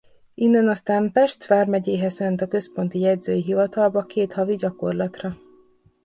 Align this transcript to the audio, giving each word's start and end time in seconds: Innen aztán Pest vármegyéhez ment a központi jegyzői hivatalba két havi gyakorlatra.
Innen 0.35 0.67
aztán 0.67 1.11
Pest 1.11 1.45
vármegyéhez 1.47 2.19
ment 2.19 2.41
a 2.41 2.47
központi 2.47 2.99
jegyzői 2.99 3.41
hivatalba 3.43 4.01
két 4.03 4.33
havi 4.33 4.55
gyakorlatra. 4.55 5.37